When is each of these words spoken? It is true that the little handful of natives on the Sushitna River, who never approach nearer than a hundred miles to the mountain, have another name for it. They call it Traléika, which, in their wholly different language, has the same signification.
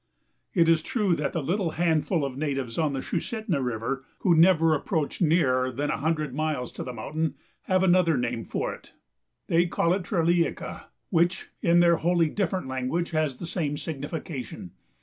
It 0.55 0.67
is 0.67 0.81
true 0.81 1.15
that 1.17 1.31
the 1.31 1.43
little 1.43 1.69
handful 1.77 2.25
of 2.25 2.35
natives 2.35 2.79
on 2.79 2.93
the 2.93 3.01
Sushitna 3.03 3.61
River, 3.63 4.03
who 4.21 4.33
never 4.33 4.73
approach 4.73 5.21
nearer 5.21 5.71
than 5.71 5.91
a 5.91 5.97
hundred 5.97 6.33
miles 6.33 6.71
to 6.71 6.83
the 6.83 6.91
mountain, 6.91 7.35
have 7.65 7.83
another 7.83 8.17
name 8.17 8.43
for 8.43 8.73
it. 8.73 8.93
They 9.45 9.67
call 9.67 9.93
it 9.93 10.01
Traléika, 10.01 10.85
which, 11.11 11.51
in 11.61 11.81
their 11.81 11.97
wholly 11.97 12.29
different 12.29 12.67
language, 12.67 13.11
has 13.11 13.37
the 13.37 13.45
same 13.45 13.77
signification. 13.77 14.71